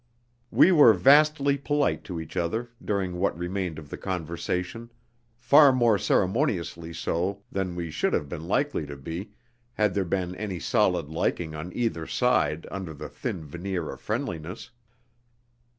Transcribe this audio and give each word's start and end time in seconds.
We 0.49 0.71
were 0.71 0.93
vastly 0.95 1.59
polite 1.59 2.03
to 2.05 2.19
each 2.19 2.35
other 2.35 2.69
during 2.83 3.19
what 3.19 3.37
remained 3.37 3.77
of 3.77 3.91
the 3.91 3.99
conversation, 3.99 4.91
far 5.37 5.71
more 5.71 5.99
ceremoniously 5.99 6.91
so 6.91 7.43
than 7.51 7.75
we 7.75 7.91
should 7.91 8.13
have 8.13 8.27
been 8.27 8.47
likely 8.47 8.87
to 8.87 8.95
be 8.97 9.33
had 9.73 9.93
there 9.93 10.03
been 10.03 10.33
any 10.33 10.59
solid 10.59 11.07
liking 11.09 11.53
on 11.53 11.71
either 11.75 12.07
side 12.07 12.65
under 12.71 12.95
the 12.95 13.09
thin 13.09 13.45
veneer 13.45 13.91
of 13.91 14.01
friendliness. 14.01 14.71